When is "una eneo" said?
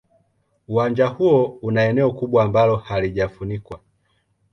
1.61-2.11